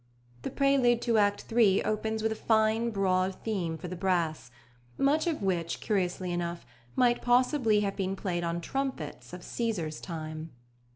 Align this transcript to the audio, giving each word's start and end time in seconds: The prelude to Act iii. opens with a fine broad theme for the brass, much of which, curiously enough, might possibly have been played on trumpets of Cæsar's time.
The 0.41 0.49
prelude 0.49 0.99
to 1.03 1.19
Act 1.19 1.45
iii. 1.53 1.83
opens 1.85 2.23
with 2.23 2.31
a 2.31 2.35
fine 2.35 2.89
broad 2.89 3.35
theme 3.43 3.77
for 3.77 3.87
the 3.87 3.95
brass, 3.95 4.49
much 4.97 5.27
of 5.27 5.43
which, 5.43 5.79
curiously 5.79 6.31
enough, 6.31 6.65
might 6.95 7.21
possibly 7.21 7.81
have 7.81 7.95
been 7.95 8.15
played 8.15 8.43
on 8.43 8.61
trumpets 8.61 9.31
of 9.31 9.41
Cæsar's 9.41 10.01
time. 10.01 10.53